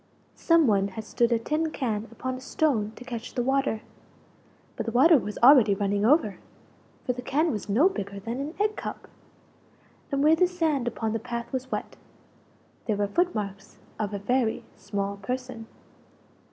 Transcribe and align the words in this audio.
Some 0.39 0.65
one 0.65 0.87
had 0.87 1.03
stood 1.03 1.31
a 1.31 1.37
tin 1.37 1.69
can 1.69 2.07
upon 2.11 2.33
a 2.33 2.41
stone 2.41 2.91
to 2.95 3.05
catch 3.05 3.35
the 3.35 3.43
water 3.43 3.81
but 4.75 4.87
the 4.87 4.91
water 4.91 5.19
was 5.19 5.37
already 5.43 5.75
running 5.75 6.05
over, 6.07 6.39
for 7.05 7.13
the 7.13 7.21
can 7.21 7.51
was 7.51 7.69
no 7.69 7.87
bigger 7.87 8.19
than 8.19 8.39
an 8.39 8.55
egg 8.59 8.75
cup! 8.75 9.07
And 10.11 10.23
where 10.23 10.35
the 10.35 10.47
sand 10.47 10.87
upon 10.87 11.13
the 11.13 11.19
path 11.19 11.53
was 11.53 11.71
wet 11.71 11.97
there 12.87 12.97
were 12.97 13.05
foot 13.07 13.35
marks 13.35 13.77
of 13.99 14.11
a 14.11 14.17
very 14.17 14.63
small 14.75 15.17
person. 15.17 15.67